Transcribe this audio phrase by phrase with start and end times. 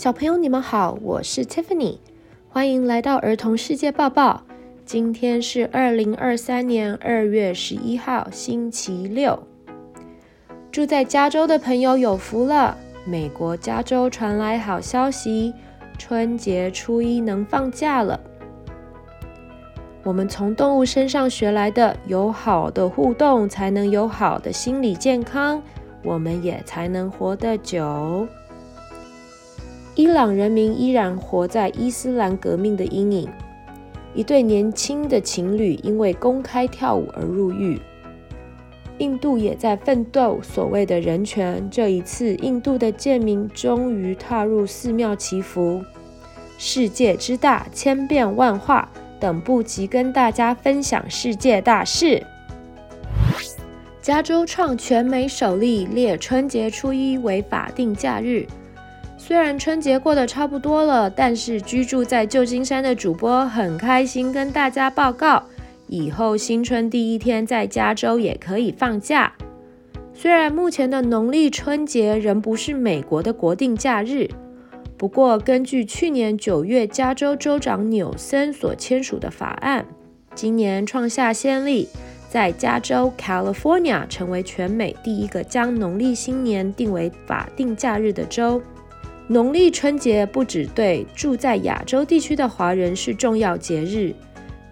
[0.00, 1.98] 小朋友，你们好，我是 Tiffany，
[2.48, 4.44] 欢迎来到儿童世界报报。
[4.86, 9.38] 今天是二零二三年二月十一号，星期六。
[10.72, 15.52] 住在加州的朋友有福了，美国加州传来好消息，
[15.98, 18.18] 春节初一能放假了。
[20.02, 25.62] 我们从动物身上学来的，有好的互动，才能有好的心理健康，
[26.02, 28.26] 我们也才能活得久。
[29.94, 33.28] 伊朗人民依然活在伊斯兰革命的阴影。
[34.14, 37.80] 一对年轻的情侣因为公开跳舞而入狱。
[38.98, 41.66] 印度也在奋斗所谓的人权。
[41.70, 45.82] 这一次，印度的贱民终于踏入寺庙祈福。
[46.58, 52.22] 世界之大，千变万化，等不及跟大家分享世界大事。
[54.02, 58.46] 加州创全美首例列春节初一为法定假日。
[59.30, 65.40] 虽然春节过得差不多了，但是居住在旧金山的主播很开心，跟大家报告，
[65.86, 69.32] 以后新春第一天在加州也可以放假。
[70.12, 74.28] 虽然目前的农历春节仍不是美国的国定假日，
[74.96, 79.86] 不过根据去年九月加州州长纽森所签署的法案，
[80.34, 81.88] 今年创下先例，
[82.28, 88.60] 在加州 California 成为全美第一个将农历新年定为法定假日的州。
[89.30, 94.12] 农历春节不只对住在亚洲地区的华人是重要节日，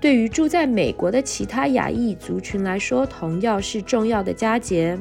[0.00, 4.98] 对于住在美国的其他亚裔族群来说，同样是重要的佳节。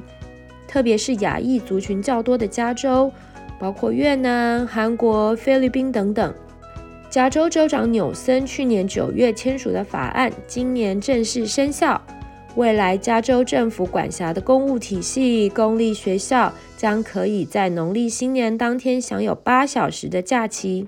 [0.67, 3.11] 特别是亚裔族群较多的加州，
[3.58, 6.31] 包括越南、韩国、菲律宾等等。
[7.09, 12.00] 加州州长纽森去年九月签署的法案，今年正式生效。
[12.57, 20.88] 未来，加州政府管辖的公务体系、公立学校将可以在农历新年当天享有八小时的假期。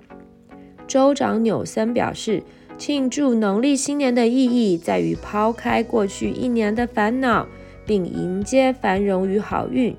[0.88, 2.42] 州长纽森表示，
[2.76, 7.48] 庆祝农历新年的意义在于抛开过去一年的烦恼，
[7.86, 9.96] 并迎接繁荣与好运。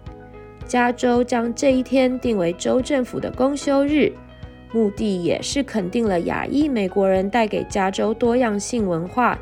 [0.67, 4.13] 加州将这一天定为州政府的公休日，
[4.73, 9.39] 目的也是肯定了亚裔美国人带给加州多样性文化。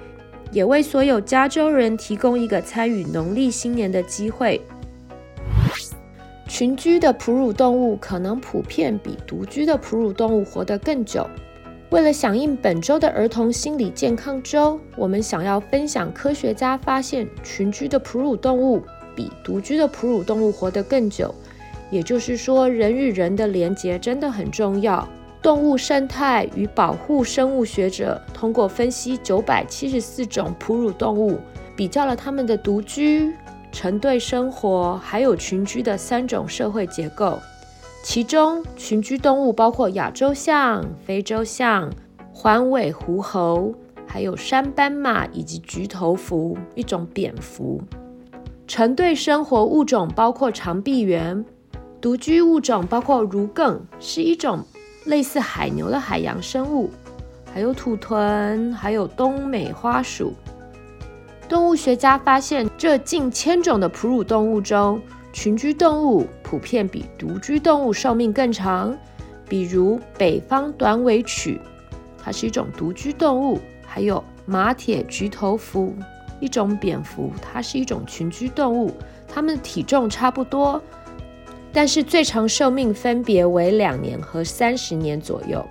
[0.51, 4.61] 也为所有加州人提供一个参与农历新年的机会。
[6.49, 11.27] 群居的哺乳动物可能普遍比独居的哺乳动物活得更久。
[11.91, 18.83] 为了响应本周的儿童心理健康周，我们想要分享科学家发现，群居的哺乳动物
[19.15, 21.35] 比独居的哺乳动物活得更久。
[21.91, 25.09] 也就是说，人与人的连结真的很重要。
[25.49, 31.39] 动物生态与保护生物学者通过分析九百七十四种哺乳动物，
[31.75, 33.33] 比较了它们的独居、
[33.73, 37.39] 成对生活还有群居的三种社会结构。
[38.05, 41.91] 其中，群居动物包括亚洲象、非洲象、
[42.31, 43.73] 环尾狐猴，
[44.07, 47.81] 还有山斑马以及菊头蝠一种蝙蝠。
[48.67, 51.43] 成对生活物种包括长臂猿，
[52.03, 54.63] 独居物种包括儒艮，是一种。
[55.09, 56.91] 类似海牛的海洋生物，
[57.53, 60.35] 还有土豚，还有东美花鼠。
[61.49, 65.01] 动物学家发现，这近千种的哺乳动物中，
[65.33, 68.95] 群居动物普遍比独居动物寿命更长。
[69.49, 71.59] 比如北方短尾鴝，
[72.23, 75.95] 它是一种独居动物；还有马铁菊头蝠，
[76.39, 78.93] 一种蝙蝠，它是一种群居动物。
[79.27, 80.83] 它们的体重差不多。
[81.73, 85.65] 但是最长寿命分别为两年和三十年左右。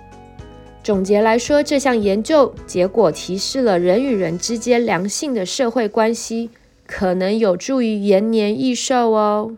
[0.84, 6.50] 总结来说，这项研究结果提示了人与人之间良性的社会关系，
[6.86, 9.57] 可能有助于延年益寿哦。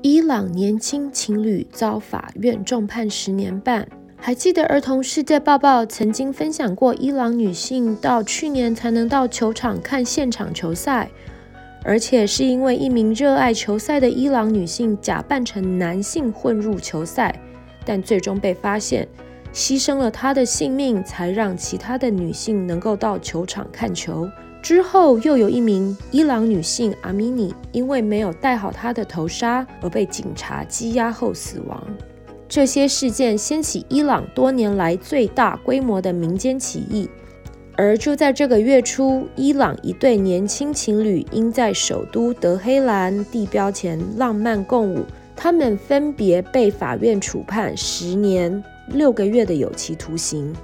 [0.00, 3.86] 伊朗年轻情侣遭法院重判十年半。
[4.16, 11.10] 还记得儿童世界报报曾经分享过，伊朗女性到去年才能到球场看现场球赛。
[11.82, 17.34] 而且是因为一名热爱球赛的伊朗女性假扮成男性混入球赛，
[17.84, 19.08] 但最终被发现，
[19.52, 24.28] 牺牲了她的性命，才让其他的女性能够到球场看球。
[24.62, 31.82] 之后又有一名伊朗女性阿米尼，因为没有戴好她的头纱而被警察羁押后死亡。
[32.46, 37.08] 这些事件掀起伊朗多年来最大规模的民间起义。
[37.82, 45.02] 而就在这个月初，伊朗一对年轻情侣因在首都德黑兰地标前浪漫共舞，
[45.34, 50.54] 他们分别被法院处判十年六个月的有期徒刑。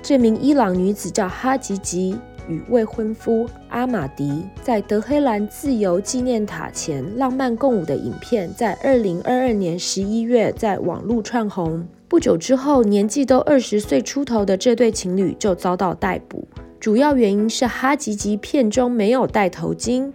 [0.00, 11.84] 这名伊朗女子叫哈吉吉，与未婚夫阿玛迪在德黑兰自由纪念塔前浪漫共舞的影片，在二零二二年十一月在网络窜红。
[12.12, 16.46] 不久之后，年纪都二十岁出头的这对情侣就遭到逮捕，
[16.78, 20.12] 主要原因是哈吉吉片中没有戴头巾，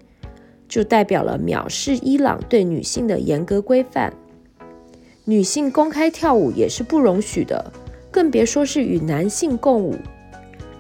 [0.70, 4.14] 就代表了藐视伊朗对女性的严格规范。
[5.26, 7.74] 女性公开跳舞也是不容许的，
[8.12, 9.96] 更别说是与男性共舞。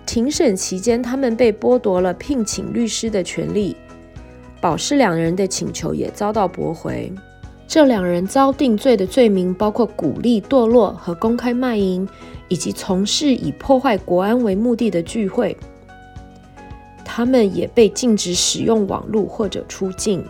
[0.06, 3.76] 庭审期间，他们被剥夺了聘请律师的权利，
[4.62, 7.12] 保释两人的请求也遭到驳回。
[7.68, 12.08] 这两人遭定罪的罪名包括鼓励堕落和公开卖淫，
[12.48, 15.56] 以及从事以破坏国安为目的的聚会。
[17.04, 20.24] 他们也被禁止使用网络或者出境。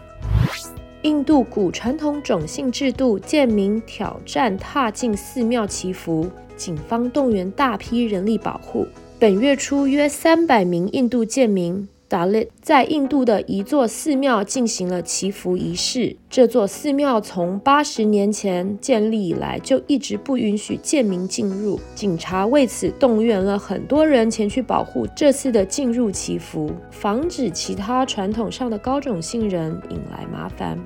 [1.04, 8.88] 印度古传统种姓制度，贱民挑战踏进寺庙祈福，警方动员大批人力保护。
[9.20, 16.16] 本月初，约三百名印度贱民 Dalit 在印度的一座寺庙进行了祈福仪式。
[16.30, 21.80] 这座寺庙从八十年前建立以来，就一直不允许贱民进入。
[21.94, 30.80] 警察为此动员了很多人前去保护这次的进入祈福，防止其他传统上的高种姓人引来麻烦。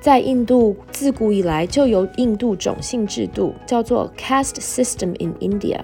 [0.00, 5.80] 在印度，自古以来就有印度种姓制度，叫做 Caste System in India。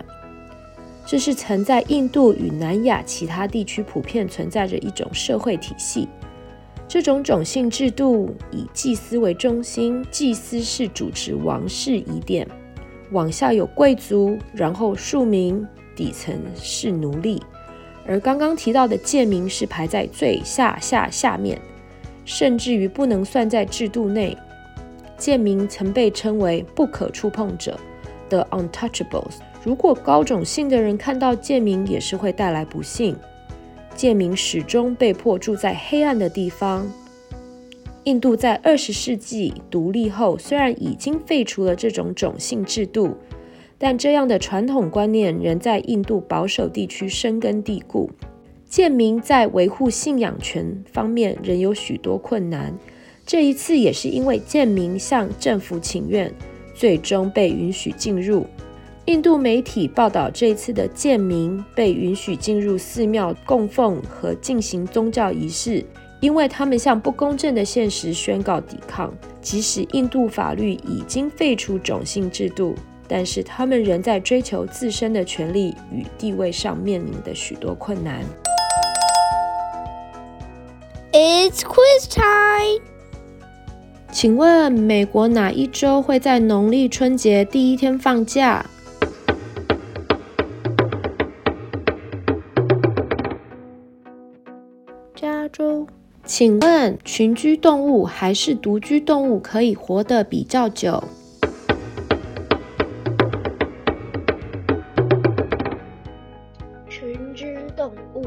[1.10, 6.08] 这是曾在印度与南亚其他地区普遍存在着一种社会体系。
[6.86, 12.46] 这种种姓制度以祭司为中心，祭司是主持王室仪典，
[13.10, 15.66] 往下有贵族，然后庶民，
[15.96, 17.42] 底层是奴隶，
[18.06, 21.60] 而刚刚提到的贱民是排在最下下下面，
[22.24, 24.38] 甚至于不能算在制度内。
[25.18, 27.76] 贱民曾被称为不可触碰者
[28.28, 29.40] 的 untouchables。
[29.62, 33.14] 如果高种姓的人看到贱民，也是会带来不幸。
[33.94, 36.90] 贱民始终被迫住在黑暗的地方。
[38.04, 43.14] 印度在二十世纪独立后，虽然已经废除了这种种姓制度，
[43.76, 48.08] 但这样的传统观念仍在印度保守地区深根蒂固。
[48.66, 52.72] 贱民在维护信仰权方面仍有许多困难。
[53.26, 56.32] 这一次也是因为贱民向政府请愿，
[56.74, 58.46] 最终被允许进入。
[59.10, 65.84] 印度媒体报道，这次的贱民被允许进入寺庙供奉和进行宗教仪式，
[66.20, 69.12] 因为他们向不公正的现实宣告抵抗。
[69.42, 72.76] 即使印度法律已经废除种姓制度，
[73.08, 78.22] 但是他们仍在追求自身的权利与地位上面临的许多困难。
[81.12, 82.80] It's quiz time！
[84.12, 88.64] 请问美国哪一州会在农历春节第一天放假？
[96.32, 101.02] 请问群居动物还是独居动物可以活得比较久？
[106.88, 108.24] 群居动物。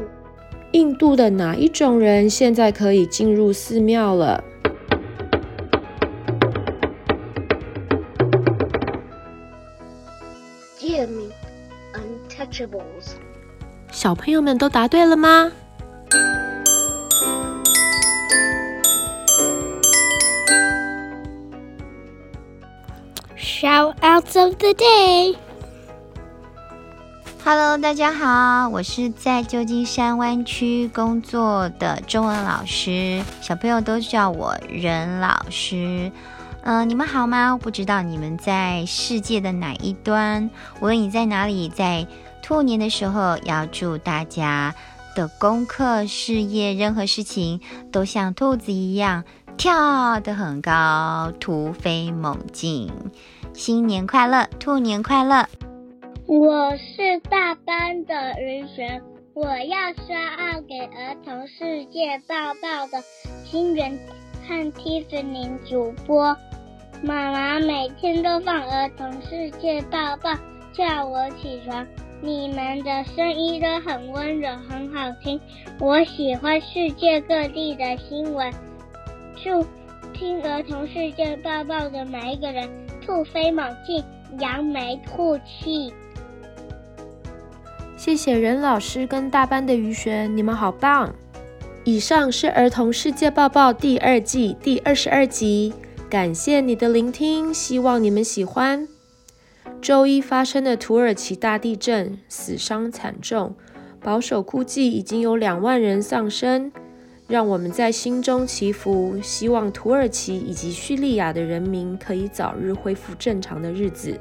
[0.72, 4.44] 印度的哪一种人现在可以进入寺庙了？
[10.76, 11.30] 贱民
[12.28, 13.14] ，Untouchables。
[13.90, 15.50] 小朋友们都答对了吗
[23.64, 25.36] ？Shoutouts of the day。
[27.42, 36.12] Hello，大家好，我是在旧金山湾区工作的中文老师，小朋友都叫我任老师。
[36.64, 37.58] 嗯、你们好吗？
[37.58, 40.50] 不知道你们在世界的哪一端？
[40.80, 42.06] 无论你在哪里，在
[42.42, 44.74] 兔年的时候，要祝大家
[45.16, 49.24] 的功课、事业、任何事情都像兔子一样。
[49.56, 52.92] 跳得很高，突飞猛进。
[53.54, 55.46] 新年快乐，兔年快乐！
[56.26, 59.00] 我是大班的于璇，
[59.32, 63.00] 我要刷二给儿童世界报报的
[63.44, 63.96] 新源
[64.48, 66.36] 和 Tiffany 主播。
[67.00, 70.32] 妈妈每天都放儿童世界报报，
[70.72, 71.86] 叫我起床。
[72.20, 75.40] 你们的声音都很温柔，很好听。
[75.78, 78.52] 我喜欢世界各地的新闻。
[79.36, 79.64] 祝
[80.12, 82.68] 听儿童世界报报的每一个人
[83.04, 84.02] 兔飞猛进，
[84.40, 85.92] 扬眉吐气。
[87.96, 91.14] 谢谢任老师跟大班的于璇，你们好棒！
[91.84, 95.74] 以上是儿童世界报报第二季第二十二集，
[96.08, 98.88] 感谢你的聆听，希望你们喜欢。
[99.82, 103.54] 周一发生的土耳其大地震，死伤惨重。
[104.00, 106.72] 保守估计已经有两万人丧生。
[107.26, 114.18] 让我们在心中祈福，希望土耳其以及叙利亚的人民可以早日恢复正常的日子。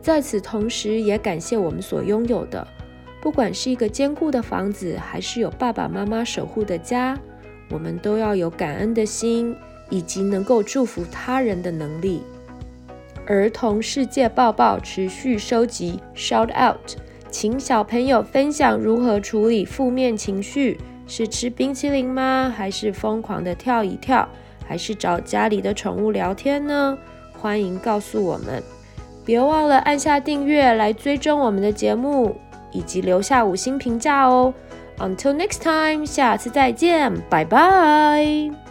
[0.00, 2.66] 在此同时，也感谢我们所拥有的，
[3.20, 7.18] 不管是一个坚固的房子，还是有爸爸妈妈守护的家，
[7.70, 9.54] 我们都要有感恩的心，
[9.90, 12.22] 以及能够祝福他人的能力。
[13.26, 16.96] 儿童世界报报持续收集，shout out，
[17.30, 20.78] 请小朋友分享如何处理负面情绪。
[21.08, 22.54] 是吃冰淇淋吗？
[22.56, 24.28] 还是疯狂的跳一跳？
[24.64, 26.96] 还是找家里的宠物聊天呢？
[27.32, 28.62] 欢迎告诉我们，
[29.24, 32.36] 别忘了按下订阅来追踪我们的节目，
[32.70, 34.52] 以及留下五星评价哦。
[34.98, 38.67] Until next time，下次再见，拜拜。